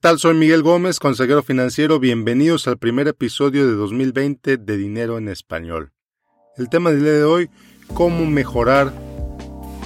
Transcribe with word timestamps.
tal? 0.00 0.18
Soy 0.18 0.34
Miguel 0.34 0.62
Gómez, 0.62 0.98
consejero 0.98 1.42
financiero. 1.42 2.00
Bienvenidos 2.00 2.66
al 2.66 2.78
primer 2.78 3.06
episodio 3.06 3.66
de 3.66 3.74
2020 3.74 4.56
de 4.56 4.76
Dinero 4.78 5.18
en 5.18 5.28
Español. 5.28 5.92
El 6.56 6.70
tema 6.70 6.90
del 6.90 7.02
día 7.02 7.12
de 7.12 7.24
hoy, 7.24 7.50
cómo 7.92 8.24
mejorar 8.24 8.94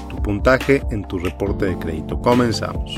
tu 0.08 0.22
puntaje 0.22 0.82
en 0.92 1.02
tu 1.08 1.18
reporte 1.18 1.66
de 1.66 1.78
crédito. 1.80 2.22
Comenzamos. 2.22 2.94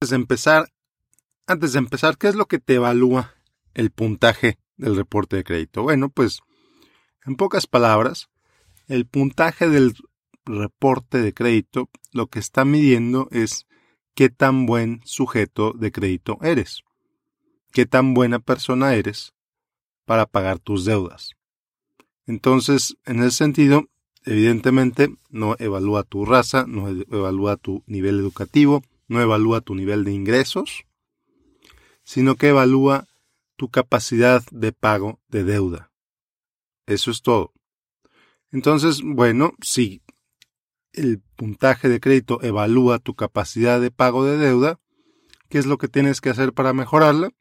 Antes 0.00 0.10
de 0.10 0.16
empezar, 0.16 0.68
antes 1.46 1.74
de 1.74 1.78
empezar, 1.78 2.18
¿qué 2.18 2.26
es 2.26 2.34
lo 2.34 2.46
que 2.46 2.58
te 2.58 2.74
evalúa 2.74 3.34
el 3.74 3.92
puntaje 3.92 4.58
del 4.80 4.96
reporte 4.96 5.36
de 5.36 5.44
crédito? 5.44 5.82
Bueno, 5.82 6.08
pues 6.08 6.40
en 7.26 7.36
pocas 7.36 7.66
palabras, 7.66 8.28
el 8.88 9.06
puntaje 9.06 9.68
del 9.68 9.94
reporte 10.44 11.18
de 11.18 11.32
crédito 11.32 11.90
lo 12.12 12.26
que 12.26 12.38
está 12.38 12.64
midiendo 12.64 13.28
es 13.30 13.66
qué 14.14 14.28
tan 14.30 14.66
buen 14.66 15.00
sujeto 15.04 15.72
de 15.72 15.92
crédito 15.92 16.38
eres, 16.42 16.82
qué 17.72 17.86
tan 17.86 18.14
buena 18.14 18.38
persona 18.40 18.94
eres 18.94 19.32
para 20.04 20.26
pagar 20.26 20.58
tus 20.58 20.84
deudas. 20.84 21.36
Entonces, 22.26 22.96
en 23.04 23.20
ese 23.20 23.36
sentido, 23.36 23.84
evidentemente 24.24 25.14
no 25.28 25.56
evalúa 25.58 26.02
tu 26.02 26.24
raza, 26.24 26.64
no 26.66 26.88
evalúa 26.88 27.56
tu 27.56 27.82
nivel 27.86 28.18
educativo, 28.18 28.82
no 29.08 29.20
evalúa 29.20 29.60
tu 29.60 29.74
nivel 29.74 30.04
de 30.04 30.12
ingresos, 30.12 30.84
sino 32.04 32.36
que 32.36 32.48
evalúa 32.48 33.06
tu 33.60 33.68
capacidad 33.68 34.42
de 34.50 34.72
pago 34.72 35.20
de 35.28 35.44
deuda. 35.44 35.92
Eso 36.86 37.10
es 37.10 37.20
todo. 37.20 37.52
Entonces, 38.50 39.02
bueno, 39.04 39.52
si 39.60 40.00
el 40.94 41.20
puntaje 41.36 41.90
de 41.90 42.00
crédito 42.00 42.40
evalúa 42.40 43.00
tu 43.00 43.14
capacidad 43.14 43.78
de 43.78 43.90
pago 43.90 44.24
de 44.24 44.38
deuda, 44.38 44.80
¿qué 45.50 45.58
es 45.58 45.66
lo 45.66 45.76
que 45.76 45.88
tienes 45.88 46.22
que 46.22 46.30
hacer 46.30 46.54
para 46.54 46.72
mejorarla? 46.72 47.32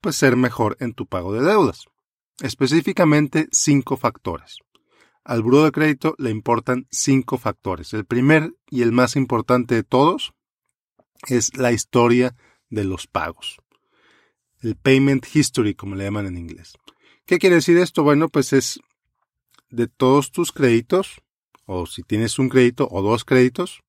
Pues 0.00 0.16
ser 0.16 0.34
mejor 0.34 0.76
en 0.80 0.92
tu 0.92 1.06
pago 1.06 1.32
de 1.32 1.44
deudas. 1.46 1.84
Específicamente 2.40 3.46
cinco 3.52 3.96
factores. 3.96 4.58
Al 5.22 5.40
buro 5.44 5.62
de 5.62 5.70
crédito 5.70 6.16
le 6.18 6.30
importan 6.30 6.88
cinco 6.90 7.38
factores. 7.38 7.94
El 7.94 8.06
primer 8.06 8.56
y 8.70 8.82
el 8.82 8.90
más 8.90 9.14
importante 9.14 9.76
de 9.76 9.84
todos 9.84 10.34
es 11.28 11.56
la 11.56 11.70
historia 11.70 12.34
de 12.70 12.82
los 12.82 13.06
pagos. 13.06 13.60
El 14.64 14.76
payment 14.76 15.26
history, 15.30 15.74
como 15.74 15.94
le 15.94 16.04
llaman 16.04 16.24
en 16.24 16.38
inglés. 16.38 16.78
¿Qué 17.26 17.38
quiere 17.38 17.56
decir 17.56 17.76
esto? 17.76 18.02
Bueno, 18.02 18.30
pues 18.30 18.54
es 18.54 18.80
de 19.68 19.88
todos 19.88 20.32
tus 20.32 20.52
créditos, 20.52 21.20
o 21.66 21.84
si 21.84 22.02
tienes 22.02 22.38
un 22.38 22.48
crédito 22.48 22.88
o 22.90 23.02
dos 23.02 23.26
créditos, 23.26 23.82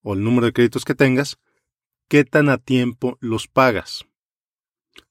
o 0.00 0.14
el 0.14 0.24
número 0.24 0.46
de 0.46 0.54
créditos 0.54 0.86
que 0.86 0.94
tengas, 0.94 1.36
qué 2.08 2.24
tan 2.24 2.48
a 2.48 2.56
tiempo 2.56 3.18
los 3.20 3.48
pagas. 3.48 4.06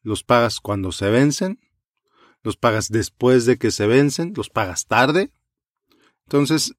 ¿Los 0.01 0.23
pagas 0.23 0.59
cuando 0.59 0.91
se 0.91 1.11
vencen? 1.11 1.59
¿Los 2.41 2.57
pagas 2.57 2.89
después 2.89 3.45
de 3.45 3.59
que 3.59 3.69
se 3.69 3.85
vencen? 3.85 4.33
¿Los 4.35 4.49
pagas 4.49 4.87
tarde? 4.87 5.31
Entonces, 6.25 6.73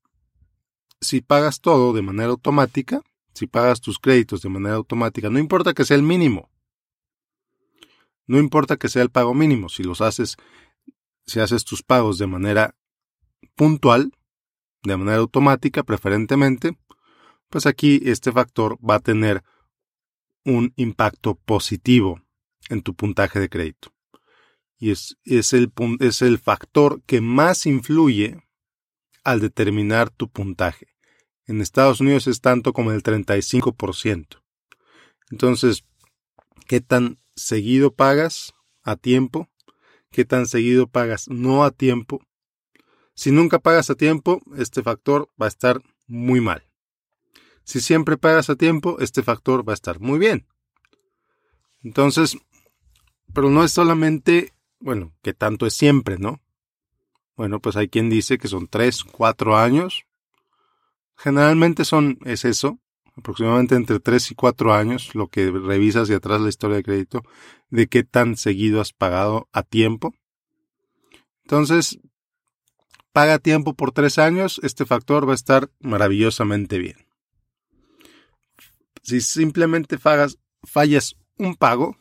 si 1.00 1.20
pagas 1.20 1.60
todo 1.60 1.92
de 1.92 2.02
manera 2.02 2.30
automática, 2.30 3.02
si 3.32 3.46
pagas 3.46 3.80
tus 3.80 4.00
créditos 4.00 4.42
de 4.42 4.48
manera 4.48 4.74
automática, 4.74 5.30
no 5.30 5.38
importa 5.38 5.72
que 5.72 5.84
sea 5.84 5.96
el 5.96 6.02
mínimo. 6.02 6.49
No 8.30 8.38
importa 8.38 8.76
que 8.76 8.88
sea 8.88 9.02
el 9.02 9.10
pago 9.10 9.34
mínimo, 9.34 9.68
si 9.68 9.82
los 9.82 10.00
haces, 10.00 10.36
si 11.26 11.40
haces 11.40 11.64
tus 11.64 11.82
pagos 11.82 12.18
de 12.18 12.26
manera 12.26 12.76
puntual, 13.54 14.12
de 14.82 14.96
manera 14.96 15.18
automática 15.18 15.82
preferentemente, 15.82 16.78
pues 17.48 17.66
aquí 17.66 18.00
este 18.04 18.32
factor 18.32 18.78
va 18.78 18.96
a 18.96 19.00
tener 19.00 19.42
un 20.44 20.72
impacto 20.76 21.34
positivo 21.34 22.22
en 22.68 22.82
tu 22.82 22.94
puntaje 22.94 23.40
de 23.40 23.48
crédito. 23.48 23.92
Y 24.78 24.90
es, 24.90 25.18
es, 25.24 25.52
el, 25.52 25.72
es 25.98 26.22
el 26.22 26.38
factor 26.38 27.02
que 27.02 27.20
más 27.20 27.66
influye 27.66 28.38
al 29.24 29.40
determinar 29.40 30.08
tu 30.10 30.30
puntaje 30.30 30.90
en 31.50 31.60
Estados 31.60 32.00
Unidos 32.00 32.28
es 32.28 32.40
tanto 32.40 32.72
como 32.72 32.92
el 32.92 33.02
35%. 33.02 34.40
Entonces, 35.32 35.84
¿qué 36.68 36.80
tan 36.80 37.18
seguido 37.40 37.94
pagas 37.94 38.54
a 38.82 38.96
tiempo? 38.96 39.48
¿Qué 40.10 40.24
tan 40.24 40.46
seguido 40.46 40.86
pagas 40.86 41.28
no 41.28 41.64
a 41.64 41.70
tiempo? 41.70 42.20
Si 43.14 43.30
nunca 43.30 43.58
pagas 43.58 43.90
a 43.90 43.94
tiempo, 43.94 44.40
este 44.56 44.82
factor 44.82 45.28
va 45.40 45.46
a 45.46 45.48
estar 45.48 45.82
muy 46.06 46.40
mal. 46.40 46.66
Si 47.64 47.80
siempre 47.80 48.16
pagas 48.16 48.50
a 48.50 48.56
tiempo, 48.56 48.96
este 49.00 49.22
factor 49.22 49.68
va 49.68 49.72
a 49.72 49.74
estar 49.74 50.00
muy 50.00 50.18
bien. 50.18 50.46
Entonces, 51.82 52.36
pero 53.32 53.50
no 53.50 53.64
es 53.64 53.72
solamente, 53.72 54.54
bueno, 54.80 55.14
que 55.22 55.34
tanto 55.34 55.66
es 55.66 55.74
siempre, 55.74 56.18
¿no? 56.18 56.40
Bueno, 57.36 57.60
pues 57.60 57.76
hay 57.76 57.88
quien 57.88 58.10
dice 58.10 58.38
que 58.38 58.48
son 58.48 58.68
3, 58.68 59.04
4 59.04 59.56
años, 59.56 60.04
Generalmente 61.22 61.84
son, 61.84 62.18
es 62.24 62.46
eso, 62.46 62.78
aproximadamente 63.16 63.74
entre 63.74 64.00
3 64.00 64.30
y 64.30 64.34
4 64.34 64.74
años, 64.74 65.14
lo 65.14 65.28
que 65.28 65.50
revisas 65.50 66.08
de 66.08 66.14
atrás 66.14 66.40
la 66.40 66.48
historia 66.48 66.76
de 66.76 66.82
crédito, 66.82 67.22
de 67.68 67.86
qué 67.86 68.04
tan 68.04 68.36
seguido 68.36 68.80
has 68.80 68.92
pagado 68.92 69.48
a 69.52 69.62
tiempo. 69.62 70.14
Entonces, 71.44 71.98
paga 73.12 73.34
a 73.34 73.38
tiempo 73.38 73.74
por 73.74 73.92
3 73.92 74.18
años, 74.18 74.60
este 74.62 74.86
factor 74.86 75.26
va 75.28 75.32
a 75.32 75.34
estar 75.34 75.70
maravillosamente 75.80 76.78
bien. 76.78 77.06
Si 79.02 79.20
simplemente 79.20 79.98
fallas 79.98 81.16
un 81.36 81.56
pago, 81.56 81.96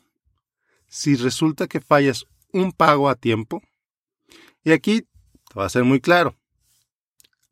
si 0.88 1.16
resulta 1.16 1.68
que 1.68 1.82
fallas 1.82 2.26
un 2.52 2.72
pago 2.72 3.10
a 3.10 3.16
tiempo, 3.16 3.62
y 4.64 4.72
aquí 4.72 5.02
te 5.02 5.56
va 5.56 5.66
a 5.66 5.70
ser 5.70 5.84
muy 5.84 6.02
claro, 6.02 6.36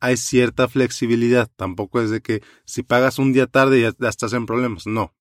hay 0.00 0.16
cierta 0.16 0.68
flexibilidad. 0.68 1.50
Tampoco 1.56 2.00
es 2.00 2.10
de 2.10 2.20
que 2.20 2.42
si 2.64 2.82
pagas 2.82 3.18
un 3.18 3.32
día 3.32 3.46
tarde 3.46 3.80
ya, 3.80 3.92
ya 3.98 4.08
estás 4.08 4.32
en 4.32 4.46
problemas. 4.46 4.86
No. 4.86 5.14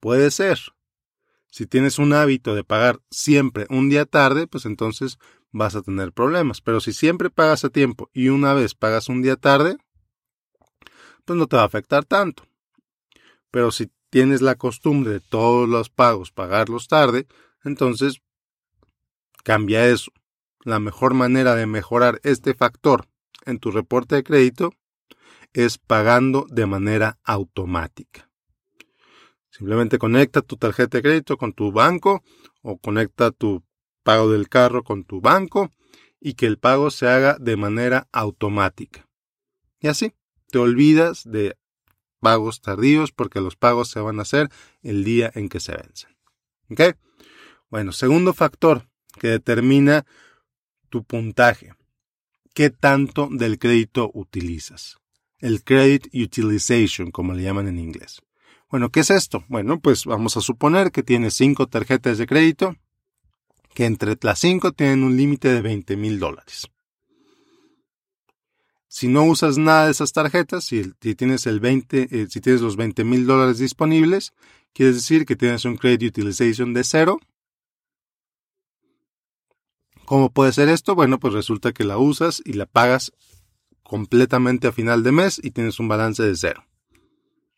Puede 0.00 0.30
ser. 0.30 0.58
Si 1.50 1.66
tienes 1.66 1.98
un 1.98 2.12
hábito 2.12 2.54
de 2.54 2.64
pagar 2.64 3.00
siempre 3.10 3.66
un 3.70 3.88
día 3.88 4.04
tarde, 4.04 4.46
pues 4.46 4.66
entonces 4.66 5.18
vas 5.52 5.74
a 5.74 5.82
tener 5.82 6.12
problemas. 6.12 6.60
Pero 6.60 6.80
si 6.80 6.92
siempre 6.92 7.30
pagas 7.30 7.64
a 7.64 7.70
tiempo 7.70 8.10
y 8.12 8.28
una 8.28 8.52
vez 8.52 8.74
pagas 8.74 9.08
un 9.08 9.22
día 9.22 9.36
tarde, 9.36 9.76
pues 11.24 11.38
no 11.38 11.46
te 11.46 11.56
va 11.56 11.62
a 11.62 11.66
afectar 11.66 12.04
tanto. 12.04 12.44
Pero 13.50 13.70
si 13.70 13.90
tienes 14.10 14.42
la 14.42 14.56
costumbre 14.56 15.12
de 15.12 15.20
todos 15.20 15.68
los 15.68 15.88
pagos 15.88 16.30
pagarlos 16.30 16.88
tarde, 16.88 17.26
entonces 17.64 18.20
cambia 19.44 19.88
eso. 19.88 20.12
La 20.64 20.78
mejor 20.78 21.14
manera 21.14 21.54
de 21.54 21.66
mejorar 21.66 22.20
este 22.22 22.54
factor 22.54 23.08
en 23.44 23.58
tu 23.58 23.70
reporte 23.70 24.16
de 24.16 24.24
crédito 24.24 24.72
es 25.52 25.78
pagando 25.78 26.46
de 26.50 26.66
manera 26.66 27.18
automática. 27.24 28.28
Simplemente 29.50 29.98
conecta 29.98 30.42
tu 30.42 30.56
tarjeta 30.56 30.98
de 30.98 31.02
crédito 31.02 31.38
con 31.38 31.52
tu 31.54 31.72
banco 31.72 32.22
o 32.60 32.76
conecta 32.78 33.30
tu 33.30 33.64
pago 34.02 34.30
del 34.30 34.48
carro 34.48 34.84
con 34.84 35.04
tu 35.04 35.20
banco 35.20 35.70
y 36.20 36.34
que 36.34 36.46
el 36.46 36.58
pago 36.58 36.90
se 36.90 37.08
haga 37.08 37.38
de 37.40 37.56
manera 37.56 38.08
automática. 38.12 39.08
Y 39.80 39.88
así, 39.88 40.12
te 40.48 40.58
olvidas 40.58 41.22
de 41.24 41.56
pagos 42.20 42.60
tardíos 42.60 43.12
porque 43.12 43.40
los 43.40 43.56
pagos 43.56 43.88
se 43.88 44.00
van 44.00 44.18
a 44.18 44.22
hacer 44.22 44.50
el 44.82 45.04
día 45.04 45.30
en 45.34 45.48
que 45.48 45.60
se 45.60 45.72
vencen. 45.72 46.16
¿Ok? 46.70 46.96
Bueno, 47.70 47.92
segundo 47.92 48.34
factor 48.34 48.88
que 49.18 49.28
determina 49.28 50.04
tu 50.90 51.04
puntaje 51.04 51.74
qué 52.56 52.70
tanto 52.70 53.28
del 53.30 53.58
crédito 53.58 54.10
utilizas. 54.14 54.96
El 55.40 55.62
credit 55.62 56.06
utilization, 56.14 57.10
como 57.10 57.34
le 57.34 57.42
llaman 57.42 57.68
en 57.68 57.78
inglés. 57.78 58.22
Bueno, 58.70 58.90
¿qué 58.90 59.00
es 59.00 59.10
esto? 59.10 59.44
Bueno, 59.48 59.78
pues 59.78 60.06
vamos 60.06 60.38
a 60.38 60.40
suponer 60.40 60.90
que 60.90 61.02
tienes 61.02 61.34
cinco 61.34 61.66
tarjetas 61.66 62.16
de 62.16 62.26
crédito, 62.26 62.74
que 63.74 63.84
entre 63.84 64.16
las 64.22 64.38
cinco 64.38 64.72
tienen 64.72 65.04
un 65.04 65.18
límite 65.18 65.52
de 65.52 65.60
20 65.60 65.96
mil 65.98 66.18
dólares. 66.18 66.66
Si 68.88 69.06
no 69.06 69.24
usas 69.24 69.58
nada 69.58 69.84
de 69.84 69.90
esas 69.90 70.14
tarjetas, 70.14 70.64
si, 70.64 70.94
tienes 71.14 71.46
el 71.46 71.60
20, 71.60 72.08
eh, 72.10 72.26
tienes 72.26 72.62
los 72.62 72.76
20 72.76 73.04
mil 73.04 73.26
dólares 73.26 73.58
disponibles, 73.58 74.32
quiere 74.72 74.94
decir 74.94 75.26
que 75.26 75.36
tienes 75.36 75.66
un 75.66 75.76
credit 75.76 76.04
utilization 76.04 76.72
de 76.72 76.84
cero 76.84 77.20
¿Cómo 80.06 80.30
puede 80.30 80.52
ser 80.52 80.68
esto? 80.68 80.94
Bueno, 80.94 81.18
pues 81.18 81.34
resulta 81.34 81.72
que 81.72 81.84
la 81.84 81.98
usas 81.98 82.40
y 82.44 82.52
la 82.54 82.66
pagas 82.66 83.12
completamente 83.82 84.68
a 84.68 84.72
final 84.72 85.02
de 85.02 85.12
mes 85.12 85.40
y 85.42 85.50
tienes 85.50 85.78
un 85.80 85.88
balance 85.88 86.22
de 86.22 86.36
cero. 86.36 86.64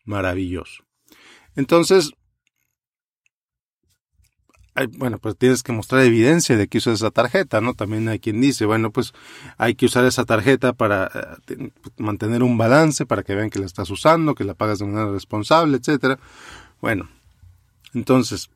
Maravilloso. 0.03 0.83
Entonces, 1.55 2.13
bueno, 4.97 5.19
pues 5.19 5.37
tienes 5.37 5.61
que 5.61 5.73
mostrar 5.73 6.03
evidencia 6.03 6.55
de 6.57 6.67
que 6.67 6.77
usas 6.77 6.95
esa 6.95 7.11
tarjeta, 7.11 7.61
¿no? 7.61 7.73
También 7.73 8.07
hay 8.07 8.19
quien 8.19 8.39
dice, 8.39 8.65
bueno, 8.65 8.91
pues 8.91 9.13
hay 9.57 9.75
que 9.75 9.85
usar 9.85 10.05
esa 10.05 10.25
tarjeta 10.25 10.73
para 10.73 11.11
eh, 11.47 11.71
mantener 11.97 12.43
un 12.43 12.57
balance, 12.57 13.05
para 13.05 13.23
que 13.23 13.35
vean 13.35 13.49
que 13.49 13.59
la 13.59 13.65
estás 13.65 13.89
usando, 13.89 14.35
que 14.35 14.43
la 14.43 14.53
pagas 14.53 14.79
de 14.79 14.85
manera 14.85 15.11
responsable, 15.11 15.77
etcétera. 15.77 16.19
Bueno, 16.81 17.09
entonces, 17.93 18.49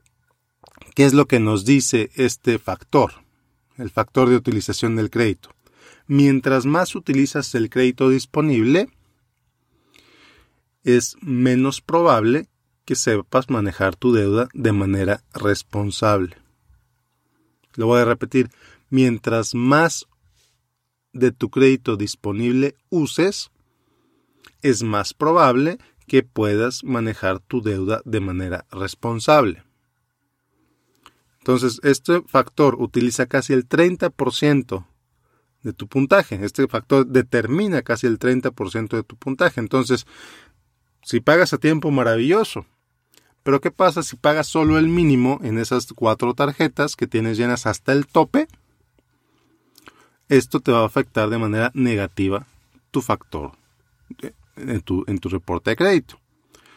¿qué 0.95 1.05
es 1.05 1.13
lo 1.13 1.27
que 1.27 1.39
nos 1.39 1.65
dice 1.65 2.09
este 2.15 2.57
factor? 2.57 3.22
El 3.77 3.89
factor 3.89 4.29
de 4.29 4.35
utilización 4.35 4.95
del 4.95 5.09
crédito. 5.09 5.49
Mientras 6.07 6.65
más 6.65 6.95
utilizas 6.95 7.55
el 7.55 7.69
crédito 7.69 8.09
disponible, 8.09 8.89
es 10.83 11.15
menos 11.21 11.81
probable 11.81 12.47
que 12.85 12.95
sepas 12.95 13.49
manejar 13.49 13.95
tu 13.95 14.11
deuda 14.11 14.49
de 14.53 14.73
manera 14.73 15.23
responsable. 15.33 16.35
Lo 17.75 17.87
voy 17.87 18.01
a 18.01 18.05
repetir, 18.05 18.49
mientras 18.89 19.55
más 19.55 20.07
de 21.13 21.31
tu 21.31 21.49
crédito 21.49 21.95
disponible 21.95 22.75
uses, 22.89 23.51
es 24.61 24.83
más 24.83 25.13
probable 25.13 25.77
que 26.07 26.23
puedas 26.23 26.83
manejar 26.83 27.39
tu 27.39 27.61
deuda 27.61 28.01
de 28.05 28.19
manera 28.19 28.65
responsable. 28.71 29.63
Entonces, 31.43 31.81
este 31.83 32.21
factor 32.21 32.75
utiliza 32.79 33.25
casi 33.25 33.51
el 33.51 33.67
30% 33.67 34.85
de 35.61 35.73
tu 35.73 35.89
puntaje. 35.89 36.39
Este 36.41 36.69
factor 36.69 37.05
determina 37.05 37.81
casi 37.81 38.07
el 38.07 38.17
30% 38.17 38.95
de 38.95 39.03
tu 39.03 39.17
puntaje. 39.17 39.59
Entonces, 39.59 40.07
si 41.01 41.19
pagas 41.19 41.51
a 41.51 41.57
tiempo, 41.57 41.91
maravilloso. 41.91 42.65
Pero 43.43 43.59
¿qué 43.59 43.71
pasa 43.71 44.03
si 44.03 44.15
pagas 44.15 44.47
solo 44.47 44.77
el 44.77 44.87
mínimo 44.87 45.41
en 45.43 45.57
esas 45.57 45.87
cuatro 45.91 46.33
tarjetas 46.33 46.95
que 46.95 47.07
tienes 47.07 47.37
llenas 47.37 47.65
hasta 47.65 47.91
el 47.91 48.07
tope? 48.07 48.47
Esto 50.29 50.61
te 50.61 50.71
va 50.71 50.83
a 50.83 50.85
afectar 50.85 51.29
de 51.29 51.39
manera 51.39 51.71
negativa 51.73 52.47
tu 52.91 53.01
factor 53.01 53.51
en 54.55 54.79
tu, 54.79 55.03
en 55.07 55.19
tu 55.19 55.27
reporte 55.27 55.71
de 55.71 55.75
crédito. 55.75 56.17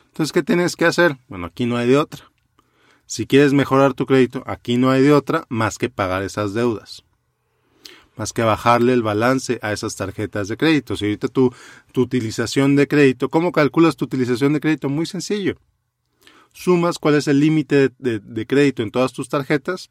Entonces, 0.06 0.32
¿qué 0.32 0.42
tienes 0.42 0.74
que 0.74 0.86
hacer? 0.86 1.18
Bueno, 1.28 1.46
aquí 1.46 1.66
no 1.66 1.76
hay 1.76 1.86
de 1.86 1.98
otra. 1.98 2.24
Si 3.06 3.26
quieres 3.26 3.53
mejorar 3.53 3.94
tu 3.94 4.06
crédito, 4.06 4.43
aquí 4.47 4.76
no 4.76 4.91
hay 4.91 5.03
de 5.03 5.12
otra 5.12 5.47
más 5.49 5.79
que 5.79 5.88
pagar 5.88 6.23
esas 6.23 6.55
deudas. 6.55 7.05
Más 8.17 8.32
que 8.32 8.43
bajarle 8.43 8.93
el 8.93 9.03
balance 9.03 9.58
a 9.62 9.73
esas 9.73 9.97
tarjetas 9.97 10.49
de 10.49 10.56
crédito. 10.56 10.97
Si 10.97 11.05
ahorita 11.05 11.29
tu, 11.29 11.55
tu 11.93 12.03
utilización 12.03 12.76
de 12.76 12.88
crédito, 12.88 13.29
¿cómo 13.29 13.53
calculas 13.53 13.97
tu 13.97 14.06
utilización 14.06 14.53
de 14.53 14.61
crédito? 14.61 14.88
Muy 14.88 15.06
sencillo 15.06 15.56
sumas 16.56 16.99
cuál 16.99 17.17
es 17.17 17.29
el 17.29 17.38
límite 17.38 17.91
de, 17.99 18.47
crédito 18.47 18.82
en 18.82 18.91
todas 18.91 19.12
tus 19.12 19.29
tarjetas 19.29 19.91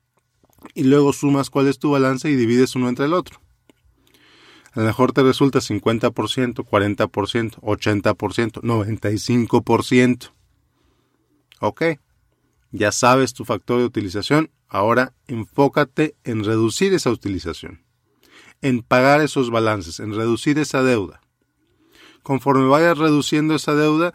y 0.73 0.83
luego 0.83 1.13
sumas 1.13 1.51
cuál 1.51 1.67
es 1.67 1.77
tu 1.77 1.91
balance 1.91 2.29
y 2.29 2.35
divides 2.35 2.75
uno 2.75 2.89
entre 2.89 3.05
el 3.05 3.13
otro. 3.13 3.39
A 4.73 4.79
lo 4.79 4.87
mejor 4.87 5.13
te 5.13 5.21
resulta 5.21 5.59
50%, 5.59 6.11
40%, 6.65 7.59
80%, 7.61 8.61
95%. 8.61 10.31
Ok, 11.61 11.83
ya 12.75 12.91
sabes 12.91 13.33
tu 13.33 13.45
factor 13.45 13.79
de 13.79 13.85
utilización, 13.85 14.51
ahora 14.67 15.13
enfócate 15.27 16.15
en 16.23 16.43
reducir 16.43 16.93
esa 16.93 17.09
utilización, 17.09 17.83
en 18.61 18.81
pagar 18.81 19.21
esos 19.21 19.49
balances, 19.49 19.99
en 19.99 20.13
reducir 20.13 20.59
esa 20.59 20.83
deuda. 20.83 21.21
Conforme 22.21 22.67
vayas 22.67 22.97
reduciendo 22.97 23.55
esa 23.55 23.75
deuda, 23.75 24.11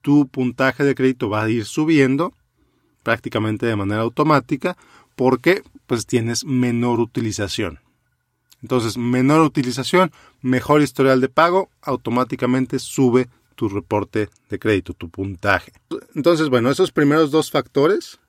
tu 0.00 0.26
puntaje 0.28 0.84
de 0.84 0.94
crédito 0.94 1.28
va 1.28 1.42
a 1.42 1.50
ir 1.50 1.66
subiendo 1.66 2.32
prácticamente 3.02 3.66
de 3.66 3.76
manera 3.76 4.02
automática 4.02 4.76
porque 5.14 5.62
pues 5.86 6.06
tienes 6.06 6.44
menor 6.44 7.00
utilización. 7.00 7.80
Entonces, 8.62 8.96
menor 8.96 9.42
utilización, 9.42 10.12
mejor 10.40 10.82
historial 10.82 11.20
de 11.20 11.28
pago, 11.28 11.68
automáticamente 11.82 12.78
sube 12.78 13.28
tu 13.58 13.68
reporte 13.68 14.30
de 14.48 14.58
crédito, 14.60 14.94
tu 14.94 15.10
puntaje. 15.10 15.72
Entonces, 16.14 16.48
bueno, 16.48 16.70
esos 16.70 16.92
primeros 16.92 17.32
dos 17.32 17.50
factores 17.50 18.20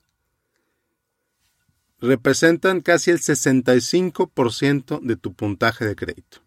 representan 2.02 2.82
casi 2.82 3.12
el 3.12 3.20
65% 3.20 5.02
de 5.02 5.16
tu 5.18 5.36
puntaje 5.36 5.86
de 5.86 5.96
crédito. 5.96 6.40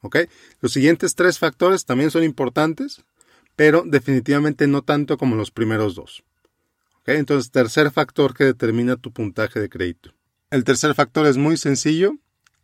¿Ok? 0.00 0.16
Los 0.60 0.72
siguientes 0.72 1.14
tres 1.14 1.38
factores 1.38 1.84
también 1.84 2.10
son 2.10 2.24
importantes, 2.24 3.04
pero 3.56 3.82
definitivamente 3.84 4.66
no 4.68 4.80
tanto 4.80 5.18
como 5.18 5.36
los 5.36 5.50
primeros 5.50 5.94
dos. 5.94 6.24
Entonces, 7.04 7.50
tercer 7.50 7.90
factor 7.90 8.32
que 8.32 8.44
determina 8.44 8.96
tu 8.96 9.12
puntaje 9.12 9.60
de 9.60 9.68
crédito. 9.68 10.14
El 10.50 10.64
tercer 10.64 10.94
factor 10.94 11.26
es 11.26 11.36
muy 11.36 11.58
sencillo, 11.58 12.14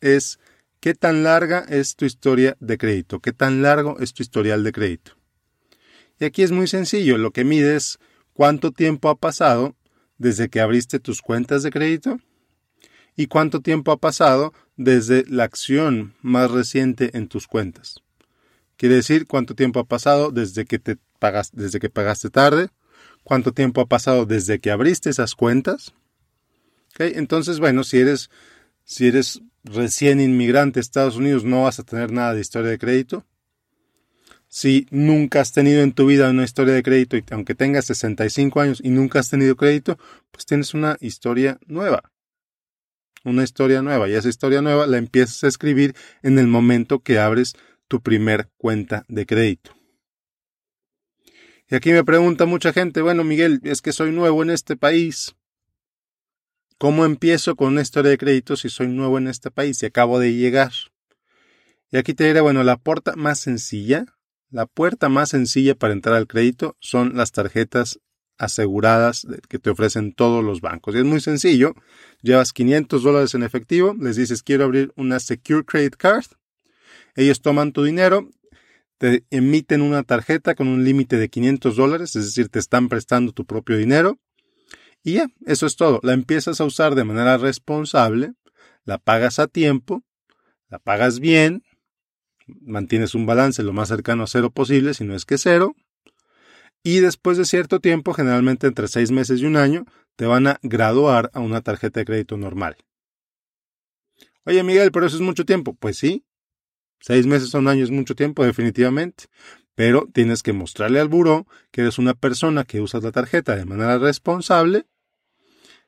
es 0.01 0.41
qué 0.81 0.95
tan 0.95 1.23
larga 1.23 1.67
es 1.69 1.97
tu 1.97 2.07
historia 2.07 2.57
de 2.61 2.79
crédito, 2.79 3.21
qué 3.21 3.33
tan 3.33 3.61
largo 3.61 3.99
es 3.99 4.15
tu 4.15 4.23
historial 4.23 4.65
de 4.65 4.73
crédito. 4.73 5.20
Y 6.21 6.27
aquí 6.27 6.43
es 6.43 6.53
muy 6.53 6.69
sencillo, 6.69 7.17
lo 7.17 7.33
que 7.33 7.45
mide 7.45 7.77
es 7.77 7.99
cuánto 8.35 8.73
tiempo 8.73 9.09
ha 9.09 9.17
pasado 9.17 9.75
desde 10.19 10.51
que 10.51 10.61
abriste 10.61 11.01
tus 11.01 11.23
cuentas 11.23 11.63
de 11.63 11.71
crédito 11.71 12.21
y 13.17 13.27
cuánto 13.27 13.61
tiempo 13.61 13.91
ha 13.91 13.97
pasado 13.97 14.53
desde 14.77 15.25
la 15.27 15.45
acción 15.45 16.15
más 16.21 16.51
reciente 16.51 17.17
en 17.17 17.27
tus 17.27 17.47
cuentas. 17.47 18.03
Quiere 18.77 18.97
decir 18.97 19.27
cuánto 19.27 19.55
tiempo 19.55 19.81
ha 19.81 19.85
pasado 19.85 20.31
desde 20.31 20.67
que 20.67 20.79
te 20.79 20.99
pagaste 21.19 22.31
tarde, 22.31 22.69
cuánto 23.25 23.53
tiempo 23.53 23.81
ha 23.81 23.87
pasado 23.87 24.27
desde 24.27 24.61
que 24.61 24.71
abriste 24.71 25.09
esas 25.09 25.35
cuentas. 25.35 25.95
Entonces, 26.99 27.61
bueno, 27.61 27.83
si 27.83 27.99
eres, 27.99 28.31
si 28.85 29.09
eres 29.09 29.41
recién 29.65 30.21
inmigrante 30.21 30.81
a 30.81 30.83
Estados 30.83 31.17
Unidos, 31.17 31.45
no 31.45 31.63
vas 31.63 31.79
a 31.79 31.83
tener 31.83 32.13
nada 32.13 32.35
de 32.35 32.43
historia 32.43 32.71
de 32.71 32.79
crédito. 32.79 33.25
Si 34.53 34.89
nunca 34.91 35.41
has 35.41 35.53
tenido 35.53 35.81
en 35.81 35.93
tu 35.93 36.07
vida 36.07 36.29
una 36.29 36.43
historia 36.43 36.75
de 36.75 36.83
crédito, 36.83 37.17
y 37.17 37.23
aunque 37.31 37.55
tengas 37.55 37.85
65 37.85 38.61
años 38.61 38.81
y 38.83 38.91
nunca 38.91 39.21
has 39.21 39.31
tenido 39.31 39.55
crédito, 39.55 39.97
pues 40.33 40.45
tienes 40.45 40.75
una 40.75 40.97
historia 41.01 41.61
nueva. 41.69 42.11
Una 43.23 43.45
historia 43.45 43.81
nueva. 43.81 44.09
Y 44.09 44.15
esa 44.15 44.29
historia 44.29 44.61
nueva 44.61 44.89
la 44.89 44.99
empiezas 44.99 45.45
a 45.45 45.47
escribir 45.47 45.95
en 46.25 46.41
el 46.41 46.49
momento 46.49 46.99
que 46.99 47.21
abres 47.21 47.55
tu 47.87 48.03
primer 48.03 48.51
cuenta 48.57 49.05
de 49.07 49.25
crédito. 49.25 49.71
Y 51.69 51.77
aquí 51.77 51.93
me 51.93 52.03
pregunta 52.03 52.45
mucha 52.45 52.73
gente, 52.73 53.03
bueno 53.03 53.23
Miguel, 53.23 53.61
es 53.63 53.81
que 53.81 53.93
soy 53.93 54.11
nuevo 54.11 54.43
en 54.43 54.51
este 54.51 54.77
país. 54.77 55.37
¿Cómo 56.77 57.05
empiezo 57.05 57.55
con 57.55 57.69
una 57.69 57.83
historia 57.83 58.11
de 58.11 58.19
crédito 58.19 58.57
si 58.57 58.69
soy 58.69 58.89
nuevo 58.89 59.17
en 59.17 59.29
este 59.29 59.53
país 59.53 59.81
y 59.85 59.87
acabo 59.87 60.19
de 60.19 60.35
llegar? 60.35 60.73
Y 61.93 61.99
aquí 61.99 62.15
te 62.15 62.25
diré, 62.25 62.41
bueno, 62.41 62.65
la 62.65 62.79
puerta 62.79 63.15
más 63.15 63.39
sencilla, 63.39 64.07
la 64.51 64.67
puerta 64.67 65.09
más 65.09 65.31
sencilla 65.31 65.75
para 65.75 65.93
entrar 65.93 66.17
al 66.17 66.27
crédito 66.27 66.77
son 66.81 67.17
las 67.17 67.33
tarjetas 67.33 68.01
aseguradas 68.39 69.27
que 69.49 69.59
te 69.59 69.71
ofrecen 69.71 70.15
todos 70.15 70.43
los 70.43 70.61
bancos. 70.61 70.95
Y 70.95 70.99
es 70.99 71.05
muy 71.05 71.21
sencillo. 71.21 71.75
Llevas 72.23 72.53
500 72.53 73.03
dólares 73.03 73.35
en 73.35 73.43
efectivo, 73.43 73.95
les 73.99 74.17
dices 74.17 74.43
quiero 74.43 74.65
abrir 74.65 74.93
una 74.97 75.21
Secure 75.21 75.65
Credit 75.65 75.95
Card 75.97 76.27
ellos 77.17 77.43
toman 77.43 77.73
tu 77.73 77.85
dinero, 77.85 78.31
te 78.99 79.25
emiten 79.31 79.83
una 79.83 80.03
tarjeta 80.03 80.55
con 80.55 80.69
un 80.69 80.85
límite 80.85 81.17
de 81.17 81.29
500 81.29 81.77
dólares, 81.77 82.17
es 82.17 82.27
decir, 82.27 82.49
te 82.49 82.59
están 82.59 82.89
prestando 82.89 83.33
tu 83.33 83.47
propio 83.47 83.77
dinero. 83.77 84.19
Y 85.03 85.15
ya, 85.15 85.29
eso 85.47 85.67
es 85.67 85.77
todo. 85.77 86.01
La 86.03 86.13
empiezas 86.13 86.61
a 86.61 86.65
usar 86.65 86.95
de 86.95 87.05
manera 87.05 87.39
responsable, 87.39 88.35
la 88.85 88.99
pagas 88.99 89.39
a 89.39 89.47
tiempo, 89.47 90.03
la 90.69 90.79
pagas 90.79 91.21
bien, 91.21 91.63
mantienes 92.61 93.15
un 93.15 93.27
balance 93.27 93.63
lo 93.63 93.73
más 93.73 93.89
cercano 93.89 94.25
a 94.25 94.27
cero 94.27 94.51
posible, 94.51 94.95
si 94.95 95.05
no 95.05 95.15
es 95.15 95.25
que 95.25 95.39
cero. 95.39 95.75
Y 96.83 97.01
después 97.01 97.37
de 97.37 97.45
cierto 97.45 97.81
tiempo, 97.81 98.15
generalmente 98.15 98.67
entre 98.67 98.89
seis 98.89 99.11
meses 99.11 99.41
y 99.41 99.47
un 99.47 99.57
año, 99.57 99.85
te 100.17 100.27
van 100.27 100.47
a 100.47 100.59
graduar 100.63 101.31
a 101.35 101.41
una 101.41 101.61
tarjeta 101.61 102.01
de 102.01 102.07
crédito 102.07 102.37
normal. 102.37 102.77
Oye 104.45 104.63
Miguel, 104.63 104.91
pero 104.93 105.07
eso 105.07 105.17
es 105.17 105.23
mucho 105.23 105.45
tiempo. 105.45 105.75
Pues 105.75 105.99
sí, 105.99 106.25
Seis 107.01 107.27
meses 107.27 107.55
a 107.55 107.59
un 107.59 107.69
año 107.69 107.83
es 107.83 107.91
mucho 107.91 108.15
tiempo, 108.15 108.45
definitivamente. 108.45 109.25
Pero 109.75 110.07
tienes 110.13 110.43
que 110.43 110.53
mostrarle 110.53 111.01
al 111.01 111.09
buró 111.09 111.47
que 111.71 111.81
eres 111.81 111.99
una 111.99 112.13
persona 112.13 112.65
que 112.65 112.81
usa 112.81 113.01
la 113.01 113.11
tarjeta 113.11 113.57
de 113.57 113.65
manera 113.65 113.99
responsable, 113.99 114.85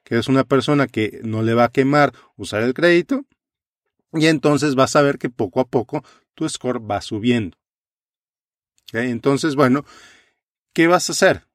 que 0.05 0.15
eres 0.15 0.29
una 0.29 0.45
persona 0.45 0.87
que 0.87 1.21
no 1.23 1.43
le 1.43 1.53
va 1.53 1.65
a 1.65 1.71
quemar 1.71 2.15
usar 2.37 2.63
el 2.63 2.73
crédito, 2.73 3.27
y 4.15 4.27
entonces 4.27 4.75
vas 4.75 4.97
a 4.97 5.03
ver 5.03 5.19
que 5.19 5.29
poco 5.29 5.61
a 5.61 5.67
poco 5.67 6.03
tu 6.35 6.49
score 6.49 6.81
va 6.81 7.01
subiendo. 7.01 7.57
Entonces, 8.93 9.55
bueno, 9.55 9.85
¿qué 10.73 10.87
vas 10.87 11.09
a 11.09 11.13
hacer? 11.13 11.47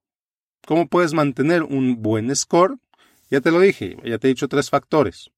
¿Cómo 0.65 0.87
puedes 0.87 1.13
mantener 1.13 1.63
un 1.63 2.01
buen 2.01 2.35
score? 2.35 2.77
Ya 3.29 3.41
te 3.41 3.51
lo 3.51 3.59
dije, 3.59 3.97
ya 4.03 4.17
te 4.17 4.27
he 4.27 4.29
dicho 4.29 4.47
tres 4.47 4.69
factores. 4.69 5.31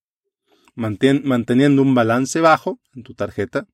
manteniendo 0.75 1.81
un 1.81 1.93
balance 1.93 2.39
bajo 2.39 2.79
en 2.93 3.03
tu 3.03 3.13
tarjeta, 3.13 3.67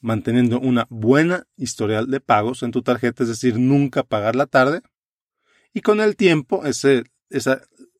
manteniendo 0.00 0.58
una 0.58 0.86
buena 0.90 1.46
historial 1.56 2.10
de 2.10 2.20
pagos 2.20 2.62
en 2.62 2.72
tu 2.72 2.82
tarjeta, 2.82 3.22
es 3.22 3.28
decir, 3.28 3.58
nunca 3.58 4.02
pagar 4.02 4.36
la 4.36 4.46
tarde. 4.46 4.82
Y 5.72 5.82
con 5.82 6.00
el 6.00 6.16
tiempo, 6.16 6.64
ese, 6.64 7.04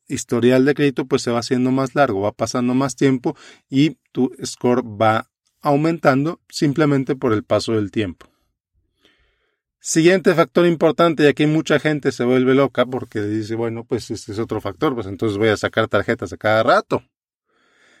historial 0.09 0.65
de 0.65 0.73
crédito 0.73 1.05
pues 1.05 1.21
se 1.21 1.31
va 1.31 1.39
haciendo 1.39 1.71
más 1.71 1.95
largo, 1.95 2.21
va 2.21 2.31
pasando 2.31 2.73
más 2.73 2.95
tiempo 2.95 3.37
y 3.69 3.97
tu 4.11 4.31
score 4.43 4.83
va 4.83 5.29
aumentando 5.61 6.39
simplemente 6.49 7.15
por 7.15 7.33
el 7.33 7.43
paso 7.43 7.73
del 7.73 7.91
tiempo. 7.91 8.27
Siguiente 9.81 10.35
factor 10.35 10.65
importante, 10.65 11.23
y 11.23 11.27
aquí 11.27 11.45
mucha 11.45 11.79
gente 11.79 12.11
se 12.11 12.25
vuelve 12.25 12.53
loca 12.53 12.85
porque 12.85 13.21
dice, 13.21 13.55
bueno, 13.55 13.85
pues 13.85 14.11
este 14.11 14.33
es 14.33 14.39
otro 14.39 14.59
factor, 14.59 14.93
pues 14.93 15.07
entonces 15.07 15.37
voy 15.37 15.49
a 15.49 15.57
sacar 15.57 15.87
tarjetas 15.87 16.33
a 16.33 16.37
cada 16.37 16.63
rato. 16.63 17.03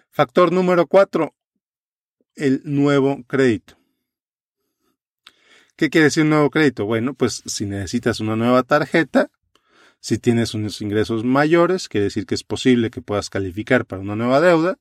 Factor 0.09 0.51
número 0.51 0.87
cuatro, 0.87 1.33
el 2.35 2.61
nuevo 2.65 3.23
crédito. 3.27 3.77
¿Qué 5.77 5.89
quiere 5.89 6.05
decir 6.05 6.25
nuevo 6.25 6.49
crédito? 6.49 6.85
Bueno, 6.85 7.13
pues 7.13 7.41
si 7.45 7.65
necesitas 7.65 8.19
una 8.19 8.35
nueva 8.35 8.63
tarjeta, 8.63 9.31
si 10.01 10.17
tienes 10.17 10.53
unos 10.53 10.81
ingresos 10.81 11.23
mayores, 11.23 11.87
quiere 11.87 12.05
decir 12.05 12.25
que 12.25 12.35
es 12.35 12.43
posible 12.43 12.89
que 12.89 13.01
puedas 13.01 13.29
calificar 13.29 13.85
para 13.85 14.01
una 14.01 14.17
nueva 14.17 14.41
deuda, 14.41 14.77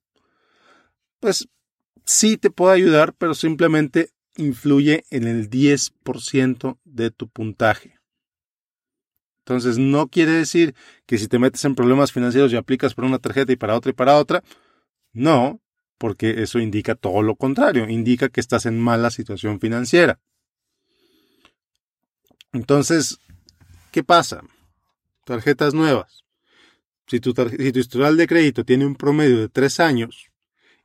pues 1.20 1.48
sí 2.08 2.38
te 2.38 2.50
puede 2.50 2.74
ayudar, 2.74 3.12
pero 3.12 3.34
simplemente 3.34 4.10
influye 4.36 5.04
en 5.10 5.26
el 5.26 5.50
10% 5.50 6.78
de 6.84 7.10
tu 7.10 7.28
puntaje. 7.28 8.00
Entonces, 9.40 9.76
no 9.76 10.08
quiere 10.08 10.32
decir 10.32 10.74
que 11.06 11.18
si 11.18 11.28
te 11.28 11.38
metes 11.38 11.64
en 11.66 11.74
problemas 11.74 12.10
financieros 12.10 12.50
y 12.52 12.56
aplicas 12.56 12.94
para 12.94 13.08
una 13.08 13.18
tarjeta 13.18 13.52
y 13.52 13.56
para 13.56 13.76
otra 13.76 13.90
y 13.90 13.94
para 13.94 14.16
otra, 14.16 14.42
no, 15.12 15.60
porque 15.98 16.42
eso 16.42 16.58
indica 16.60 16.94
todo 16.94 17.22
lo 17.22 17.36
contrario, 17.36 17.86
indica 17.88 18.30
que 18.30 18.40
estás 18.40 18.64
en 18.64 18.80
mala 18.80 19.10
situación 19.10 19.60
financiera. 19.60 20.18
Entonces, 22.52 23.18
¿qué 23.90 24.02
pasa? 24.02 24.42
Tarjetas 25.26 25.74
nuevas. 25.74 26.24
Si 27.06 27.20
tu, 27.20 27.34
si 27.58 27.72
tu 27.72 27.78
historial 27.78 28.16
de 28.16 28.26
crédito 28.26 28.64
tiene 28.64 28.86
un 28.86 28.96
promedio 28.96 29.38
de 29.40 29.48
tres 29.50 29.78
años 29.78 30.30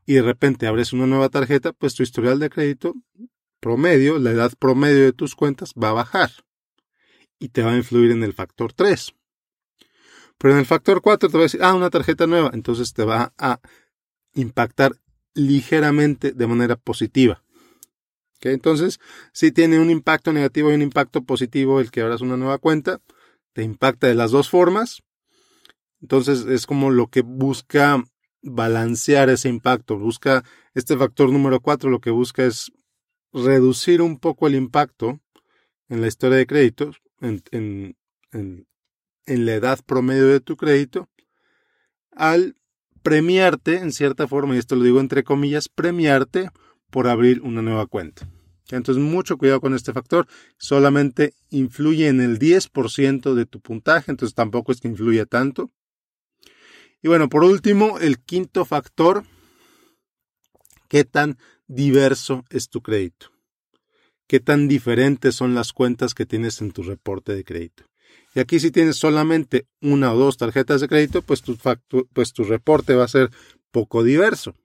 y 0.06 0.14
de 0.14 0.22
repente 0.22 0.68
abres 0.68 0.94
una 0.94 1.08
nueva 1.08 1.30
tarjeta, 1.30 1.74
pues 1.74 1.96
tu 1.96 2.04
historial 2.04 2.40
de 2.40 2.50
crédito 2.50 2.94
promedio, 3.60 4.20
la 4.20 4.32
edad 4.32 4.52
promedio 4.60 5.04
de 5.04 5.14
tus 5.14 5.36
cuentas 5.36 5.74
va 5.82 5.90
a 5.90 5.94
bajar 5.94 6.32
y 7.40 7.50
te 7.50 7.62
va 7.62 7.72
a 7.72 7.78
influir 7.78 8.12
en 8.12 8.24
el 8.24 8.34
factor 8.34 8.74
3. 8.74 9.14
Pero 10.38 10.54
en 10.54 10.60
el 10.60 10.66
factor 10.66 11.02
4 11.02 11.30
te 11.30 11.38
va 11.38 11.44
a 11.44 11.44
decir, 11.44 11.64
ah, 11.64 11.74
una 11.74 11.90
tarjeta 11.90 12.28
nueva, 12.28 12.52
entonces 12.54 12.94
te 12.94 13.06
va 13.06 13.34
a 13.38 13.60
impactar 14.34 15.00
ligeramente 15.34 16.32
de 16.32 16.48
manera 16.48 16.76
positiva. 16.76 17.44
Entonces, 18.52 19.00
si 19.32 19.52
tiene 19.52 19.80
un 19.80 19.90
impacto 19.90 20.34
negativo 20.34 20.72
y 20.72 20.76
un 20.76 20.82
impacto 20.82 21.24
positivo 21.24 21.80
el 21.80 21.92
que 21.92 22.02
abras 22.02 22.22
una 22.22 22.38
nueva 22.38 22.58
cuenta, 22.58 23.00
te 23.54 23.64
impacta 23.64 24.08
de 24.08 24.16
las 24.16 24.32
dos 24.32 24.50
formas. 24.50 25.04
Entonces 26.02 26.46
es 26.46 26.66
como 26.66 26.92
lo 26.92 27.08
que 27.08 27.22
busca 27.22 28.04
balancear 28.44 29.30
ese 29.30 29.50
impacto, 29.50 29.98
busca 29.98 30.44
este 30.74 30.98
factor 30.98 31.32
número 31.32 31.62
4, 31.62 31.90
lo 31.90 32.00
que 32.00 32.12
busca 32.12 32.46
es 32.46 32.72
reducir 33.32 34.02
un 34.02 34.20
poco 34.20 34.48
el 34.48 34.56
impacto 34.56 35.20
en 35.90 36.02
la 36.02 36.08
historia 36.08 36.38
de 36.38 36.46
créditos, 36.46 37.02
en, 37.22 37.96
la 39.26 39.54
edad 39.54 39.80
promedio 39.86 40.28
de 40.28 40.42
tu 40.42 40.58
crédito, 40.58 41.10
al 42.12 42.56
premiarte, 43.02 43.78
en 43.78 43.92
cierta 43.92 44.28
forma, 44.28 44.56
y 44.56 44.60
esto 44.60 44.76
lo 44.76 44.84
digo 44.84 45.00
entre 45.00 45.24
comillas, 45.24 45.70
premiarte 45.70 46.50
por 46.90 47.08
abrir 47.08 47.42
una 47.42 47.62
nueva 47.62 47.88
cuenta. 47.88 48.28
Entonces, 48.70 49.04
mucho 49.04 49.38
cuidado 49.38 49.62
con 49.62 49.74
este 49.74 49.94
factor. 49.94 50.28
Solamente 50.58 51.34
influye 51.50 52.08
en 52.08 52.22
el 52.22 52.40
10% 52.40 53.34
de 53.34 53.46
tu 53.46 53.60
puntaje, 53.60 54.12
entonces 54.12 54.36
tampoco 54.36 54.72
es 54.72 54.80
que 54.80 54.88
influya 54.88 55.26
tanto. 55.26 55.72
Y 57.04 57.10
bueno, 57.10 57.28
por 57.28 57.44
último, 57.44 58.00
el 58.00 58.18
quinto 58.18 58.64
factor, 58.64 59.26
qué 60.88 61.04
tan 61.04 61.38
diverso 61.68 62.46
es 62.50 62.70
tu 62.70 62.82
crédito. 62.82 63.30
Qué 64.26 64.40
tan 64.40 64.70
diferentes 64.70 65.36
son 65.36 65.54
las 65.54 65.74
cuentas 65.74 66.14
que 66.14 66.26
tienes 66.26 66.62
en 66.62 66.72
tu 66.72 66.82
reporte 66.82 67.36
de 67.36 67.44
crédito. 67.44 67.84
Y 68.34 68.40
aquí 68.40 68.58
si 68.58 68.72
tienes 68.72 68.96
solamente 68.96 69.68
una 69.82 70.14
o 70.14 70.18
dos 70.18 70.38
tarjetas 70.38 70.80
de 70.80 70.88
crédito, 70.88 71.22
pues 71.22 71.42
tu, 71.42 71.58
pues 72.14 72.32
tu 72.32 72.46
reporte 72.46 72.96
va 72.96 73.04
a 73.04 73.10
ser 73.10 73.30
poco 73.72 74.02
diverso. 74.02 74.56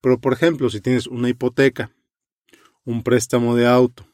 Pero 0.00 0.18
por 0.18 0.32
ejemplo, 0.32 0.70
si 0.70 0.80
tienes 0.80 1.06
una 1.06 1.28
hipoteca, 1.28 1.92
un 2.84 3.02
préstamo 3.02 3.54
de 3.56 3.66
auto, 3.66 4.08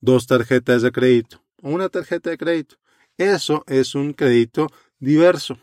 dos 0.00 0.28
tarjetas 0.28 0.82
de 0.82 0.92
crédito 0.92 1.42
o 1.62 1.70
una 1.70 1.88
tarjeta 1.88 2.30
de 2.30 2.38
crédito, 2.38 2.76
eso 3.18 3.64
es 3.66 3.96
un 3.96 4.12
crédito 4.12 4.68
diverso. 5.00 5.58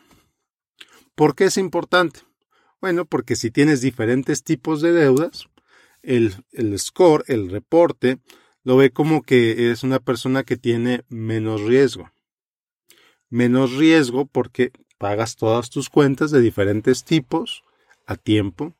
¿Por 1.21 1.35
qué 1.35 1.43
es 1.43 1.57
importante? 1.57 2.21
Bueno, 2.81 3.05
porque 3.05 3.35
si 3.35 3.51
tienes 3.51 3.79
diferentes 3.79 4.43
tipos 4.43 4.81
de 4.81 4.91
deudas, 4.91 5.49
el, 6.01 6.33
score, 6.79 7.23
el 7.27 7.51
reporte, 7.51 8.17
lo 8.63 8.75
ve 8.75 8.89
como 8.89 9.21
que 9.21 9.69
es 9.69 9.83
una 9.83 9.99
persona 9.99 10.41
que 10.41 10.57
tiene 10.57 11.03
menos 11.09 11.61
riesgo. 11.61 12.09
Menos 13.29 13.75
riesgo 13.75 14.25
porque 14.25 14.71
pagas 14.97 15.35
todas 15.35 15.69
tus 15.69 15.91
cuentas 15.91 16.31
de 16.31 16.41
diferentes 16.41 17.03
tipos 17.03 17.61
a 18.07 18.15
tiempo, 18.15 18.73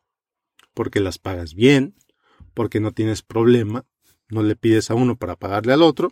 porque 0.74 1.00
las 1.00 1.20
pagas 1.20 1.54
bien, 1.54 1.94
porque 2.56 2.80
no 2.80 2.92
tienes 2.92 3.22
problema, 3.22 3.86
no 4.30 4.42
le 4.42 4.56
pides 4.56 4.90
a 4.90 4.96
uno 4.96 5.16
para 5.16 5.36
pagarle 5.36 5.74
al 5.74 5.84
otro, 5.84 6.12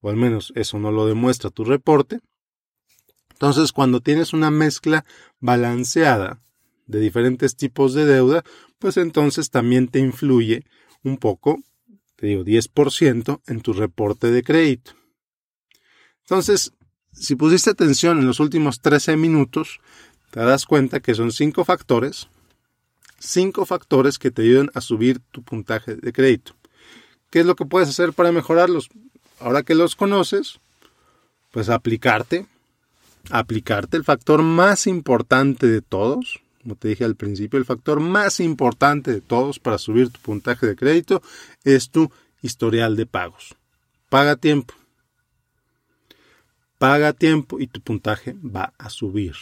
o 0.00 0.10
al 0.10 0.16
menos 0.16 0.52
eso 0.56 0.80
no 0.80 0.90
lo 0.90 1.06
demuestra 1.06 1.50
tu 1.50 1.62
reporte. 1.62 2.18
Entonces, 3.42 3.72
cuando 3.72 4.00
tienes 4.00 4.34
una 4.34 4.52
mezcla 4.52 5.04
balanceada 5.40 6.40
de 6.86 7.00
diferentes 7.00 7.56
tipos 7.56 7.92
de 7.92 8.06
deuda, 8.06 8.44
pues 8.78 8.96
entonces 8.98 9.50
también 9.50 9.88
te 9.88 9.98
influye 9.98 10.64
un 11.02 11.18
poco, 11.18 11.60
te 12.14 12.28
digo 12.28 12.44
10% 12.44 13.42
en 13.48 13.60
tu 13.60 13.72
reporte 13.72 14.30
de 14.30 14.44
crédito. 14.44 14.92
Entonces, 16.20 16.72
si 17.10 17.34
pusiste 17.34 17.70
atención 17.70 18.20
en 18.20 18.28
los 18.28 18.38
últimos 18.38 18.80
13 18.80 19.16
minutos, 19.16 19.80
te 20.30 20.38
das 20.38 20.64
cuenta 20.64 21.00
que 21.00 21.16
son 21.16 21.32
cinco 21.32 21.64
factores, 21.64 22.28
cinco 23.18 23.66
factores 23.66 24.20
que 24.20 24.30
te 24.30 24.42
ayudan 24.42 24.70
a 24.74 24.80
subir 24.80 25.18
tu 25.32 25.42
puntaje 25.42 25.96
de 25.96 26.12
crédito. 26.12 26.54
¿Qué 27.28 27.40
es 27.40 27.46
lo 27.46 27.56
que 27.56 27.66
puedes 27.66 27.88
hacer 27.88 28.12
para 28.12 28.30
mejorarlos? 28.30 28.88
Ahora 29.40 29.64
que 29.64 29.74
los 29.74 29.96
conoces, 29.96 30.60
pues 31.50 31.70
aplicarte, 31.70 32.46
aplicarte 33.30 33.96
el 33.96 34.04
factor 34.04 34.42
más 34.42 34.86
importante 34.86 35.66
de 35.66 35.82
todos, 35.82 36.40
como 36.62 36.76
te 36.76 36.88
dije 36.88 37.04
al 37.04 37.16
principio, 37.16 37.58
el 37.58 37.64
factor 37.64 38.00
más 38.00 38.40
importante 38.40 39.12
de 39.12 39.20
todos 39.20 39.58
para 39.58 39.78
subir 39.78 40.10
tu 40.10 40.20
puntaje 40.20 40.66
de 40.66 40.76
crédito 40.76 41.22
es 41.64 41.90
tu 41.90 42.10
historial 42.40 42.96
de 42.96 43.06
pagos. 43.06 43.56
Paga 44.08 44.36
tiempo. 44.36 44.74
Paga 46.78 47.12
tiempo 47.12 47.60
y 47.60 47.66
tu 47.66 47.80
puntaje 47.80 48.36
va 48.44 48.72
a 48.78 48.90
subir. 48.90 49.34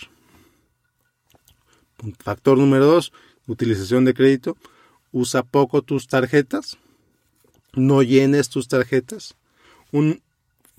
Factor 2.19 2.57
número 2.57 2.87
dos, 2.87 3.13
utilización 3.47 4.05
de 4.05 4.15
crédito. 4.15 4.57
Usa 5.13 5.43
poco 5.43 5.83
tus 5.83 6.07
tarjetas. 6.07 6.79
No 7.75 8.03
llenes 8.03 8.49
tus 8.49 8.69
tarjetas. 8.69 9.37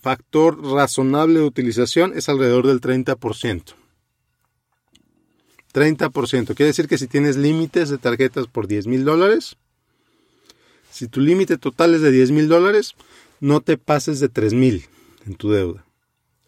Factor 0.02 0.62
razonable 0.64 1.40
de 1.40 1.46
utilización 1.46 2.14
es 2.16 2.30
alrededor 2.30 2.68
del 2.68 2.82
30%. 2.82 3.76
30%. 5.74 6.46
Quiere 6.56 6.66
decir 6.66 6.88
que 6.88 6.98
si 6.98 7.08
tienes 7.08 7.38
límites 7.38 7.90
de 7.90 7.98
tarjetas 7.98 8.48
por 8.48 8.68
10 8.68 8.88
mil 8.88 9.06
dólares, 9.06 9.58
si 10.90 11.08
tu 11.08 11.22
límite 11.22 11.58
total 11.58 11.96
es 11.96 12.02
de 12.02 12.12
10 12.12 12.32
mil 12.32 12.50
dólares, 12.50 12.96
no 13.40 13.62
te 13.62 13.78
pases 13.78 14.20
de 14.20 14.30
3 14.30 14.54
mil 14.54 14.86
en 15.26 15.36
tu 15.36 15.52
deuda. 15.52 15.86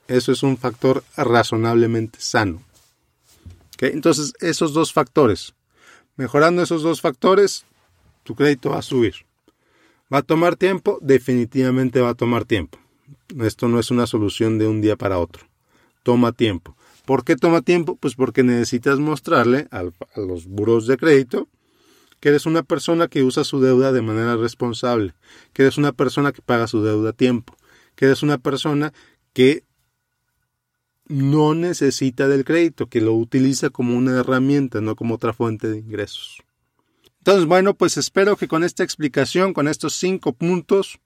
Eso 0.07 0.31
es 0.31 0.43
un 0.43 0.57
factor 0.57 1.03
razonablemente 1.15 2.19
sano. 2.19 2.61
Entonces, 3.79 4.33
esos 4.39 4.73
dos 4.73 4.93
factores, 4.93 5.55
mejorando 6.15 6.61
esos 6.61 6.83
dos 6.83 7.01
factores, 7.01 7.65
tu 8.23 8.35
crédito 8.35 8.69
va 8.71 8.79
a 8.79 8.81
subir. 8.81 9.13
¿Va 10.13 10.19
a 10.19 10.21
tomar 10.21 10.55
tiempo? 10.55 10.99
Definitivamente 11.01 11.99
va 11.99 12.09
a 12.09 12.13
tomar 12.13 12.45
tiempo. 12.45 12.82
Esto 13.39 13.67
no 13.67 13.79
es 13.79 13.91
una 13.91 14.07
solución 14.07 14.57
de 14.57 14.67
un 14.67 14.81
día 14.81 14.95
para 14.95 15.19
otro. 15.19 15.45
Toma 16.03 16.31
tiempo. 16.31 16.75
¿Por 17.05 17.23
qué 17.23 17.35
toma 17.35 17.61
tiempo? 17.61 17.95
Pues 17.95 18.15
porque 18.15 18.43
necesitas 18.43 18.99
mostrarle 18.99 19.67
a 19.71 19.83
los 20.15 20.45
buros 20.45 20.87
de 20.87 20.97
crédito 20.97 21.47
que 22.19 22.29
eres 22.29 22.45
una 22.45 22.63
persona 22.63 23.09
que 23.09 23.21
usa 23.21 23.43
su 23.43 23.59
deuda 23.59 23.91
de 23.91 24.01
manera 24.01 24.37
responsable, 24.37 25.13
que 25.51 25.63
eres 25.63 25.77
una 25.77 25.91
persona 25.91 26.31
que 26.31 26.41
paga 26.41 26.67
su 26.67 26.81
deuda 26.81 27.09
a 27.09 27.13
tiempo, 27.13 27.57
que 27.95 28.05
eres 28.05 28.23
una 28.23 28.37
persona 28.37 28.93
que 29.33 29.65
no 31.07 31.53
necesita 31.53 32.29
del 32.29 32.45
crédito, 32.45 32.87
que 32.87 33.01
lo 33.01 33.13
utiliza 33.13 33.71
como 33.71 33.97
una 33.97 34.19
herramienta, 34.19 34.79
no 34.79 34.95
como 34.95 35.15
otra 35.15 35.33
fuente 35.33 35.69
de 35.69 35.79
ingresos. 35.79 36.41
Entonces, 37.17 37.45
bueno, 37.45 37.73
pues 37.73 37.97
espero 37.97 38.37
que 38.37 38.47
con 38.47 38.63
esta 38.63 38.85
explicación, 38.85 39.53
con 39.53 39.67
estos 39.67 39.93
cinco 39.93 40.31
puntos, 40.31 40.99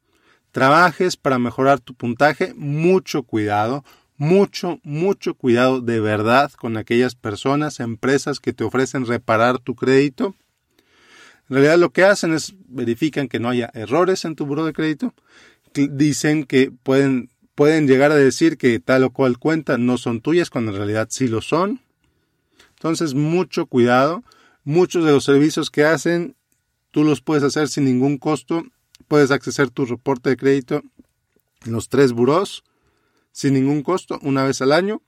trabajes 0.57 1.17
para 1.17 1.37
mejorar 1.37 1.79
tu 1.81 1.93
puntaje. 1.93 2.51
Mucho 2.55 3.21
cuidado, 3.21 3.85
mucho, 4.17 4.79
mucho 4.81 5.35
cuidado 5.35 5.81
de 5.81 5.99
verdad 5.99 6.51
con 6.53 6.77
aquellas 6.77 7.13
personas, 7.13 7.79
empresas 7.79 8.39
que 8.39 8.53
te 8.53 8.63
ofrecen 8.63 9.05
reparar 9.05 9.59
tu 9.59 9.75
crédito. 9.75 10.33
En 11.47 11.57
realidad 11.57 11.77
lo 11.77 11.91
que 11.91 12.05
hacen 12.05 12.33
es 12.33 12.55
verifican 12.69 13.27
que 13.27 13.39
no 13.39 13.49
haya 13.49 13.69
errores 13.75 14.25
en 14.25 14.35
tu 14.35 14.47
buro 14.47 14.65
de 14.65 14.73
crédito. 14.73 15.13
Dicen 15.75 16.43
que 16.43 16.71
pueden, 16.71 17.29
pueden 17.53 17.85
llegar 17.85 18.11
a 18.11 18.15
decir 18.15 18.57
que 18.57 18.79
tal 18.79 19.03
o 19.03 19.11
cual 19.11 19.37
cuenta 19.37 19.77
no 19.77 19.99
son 19.99 20.21
tuyas 20.21 20.49
cuando 20.49 20.71
en 20.71 20.77
realidad 20.77 21.09
sí 21.11 21.27
lo 21.27 21.41
son. 21.41 21.81
Entonces 22.69 23.13
mucho 23.13 23.67
cuidado. 23.67 24.23
Muchos 24.63 25.05
de 25.05 25.11
los 25.11 25.23
servicios 25.23 25.69
que 25.69 25.83
hacen 25.83 26.35
tú 26.89 27.03
los 27.03 27.21
puedes 27.21 27.43
hacer 27.43 27.67
sin 27.67 27.85
ningún 27.85 28.17
costo. 28.17 28.65
Puedes 29.07 29.31
acceder 29.31 29.69
tu 29.69 29.85
reporte 29.85 30.29
de 30.29 30.37
crédito 30.37 30.81
en 31.65 31.71
los 31.71 31.89
tres 31.89 32.11
buros 32.11 32.63
sin 33.31 33.53
ningún 33.53 33.83
costo 33.83 34.19
una 34.23 34.43
vez 34.43 34.61
al 34.61 34.71
año. 34.71 35.03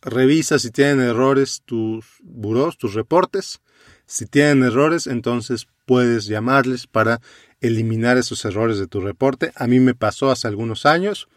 Revisa 0.00 0.60
si 0.60 0.70
tienen 0.70 1.00
errores 1.00 1.62
tus 1.64 2.06
buros, 2.22 2.78
tus 2.78 2.94
reportes. 2.94 3.60
Si 4.06 4.26
tienen 4.26 4.62
errores, 4.62 5.08
entonces 5.08 5.66
puedes 5.84 6.26
llamarles 6.26 6.86
para 6.86 7.20
eliminar 7.60 8.16
esos 8.18 8.44
errores 8.44 8.78
de 8.78 8.86
tu 8.86 9.00
reporte. 9.00 9.50
A 9.56 9.66
mí 9.66 9.80
me 9.80 9.94
pasó 9.94 10.30
hace 10.30 10.46
algunos 10.46 10.86
años. 10.86 11.28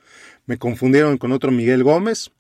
Me 0.46 0.58
confundieron 0.58 1.18
con 1.18 1.32
otro 1.32 1.52
Miguel 1.52 1.84
Gómez. 1.84 2.32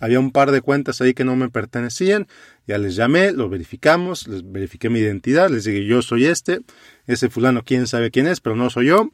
Había 0.00 0.20
un 0.20 0.30
par 0.30 0.50
de 0.50 0.60
cuentas 0.60 1.00
ahí 1.00 1.14
que 1.14 1.24
no 1.24 1.36
me 1.36 1.48
pertenecían. 1.48 2.28
Ya 2.70 2.78
les 2.78 2.94
llamé, 2.94 3.32
lo 3.32 3.48
verificamos, 3.48 4.28
les 4.28 4.48
verifiqué 4.48 4.90
mi 4.90 5.00
identidad, 5.00 5.50
les 5.50 5.64
dije 5.64 5.86
yo 5.86 6.02
soy 6.02 6.26
este, 6.26 6.60
ese 7.08 7.28
fulano 7.28 7.64
quién 7.64 7.88
sabe 7.88 8.12
quién 8.12 8.28
es, 8.28 8.40
pero 8.40 8.54
no 8.54 8.70
soy 8.70 8.86
yo. 8.86 9.10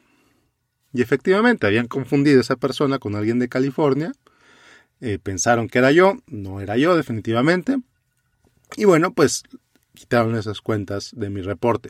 Y 0.93 1.01
efectivamente, 1.01 1.65
habían 1.65 1.87
confundido 1.87 2.37
a 2.37 2.41
esa 2.41 2.57
persona 2.57 2.99
con 2.99 3.15
alguien 3.15 3.39
de 3.39 3.49
California. 3.49 4.11
Eh, 5.01 5.17
pensaron 5.17 5.69
que 5.69 5.79
era 5.79 5.91
yo, 5.91 6.19
no 6.27 6.61
era 6.61 6.77
yo 6.77 6.95
definitivamente. 6.95 7.77
Y 8.75 8.85
bueno, 8.85 9.11
pues 9.11 9.41
quitaron 9.95 10.35
esas 10.35 10.61
cuentas 10.61 11.09
de 11.15 11.31
mi 11.31 11.41
reporte. 11.41 11.89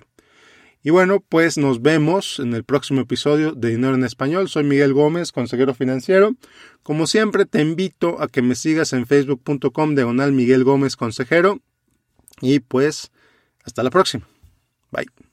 Y 0.84 0.89
bueno, 0.91 1.24
pues 1.27 1.57
nos 1.57 1.81
vemos 1.81 2.39
en 2.39 2.53
el 2.53 2.63
próximo 2.63 3.01
episodio 3.01 3.53
de 3.53 3.69
Dinero 3.69 3.96
en 3.96 4.03
Español. 4.03 4.48
Soy 4.48 4.63
Miguel 4.63 4.93
Gómez, 4.93 5.31
consejero 5.31 5.74
financiero. 5.74 6.36
Como 6.84 7.07
siempre, 7.07 7.46
te 7.46 7.62
invito 7.62 8.22
a 8.22 8.27
que 8.27 8.41
me 8.41 8.55
sigas 8.55 8.93
en 8.93 9.05
facebook.com 9.05 9.96
diagonal 9.96 10.31
Miguel 10.31 10.63
Gómez 10.63 10.96
Consejero. 10.96 11.60
Y 12.41 12.60
pues, 12.60 13.12
hasta 13.63 13.84
la 13.84 13.89
próxima. 13.89 14.27
Bye. 14.91 15.26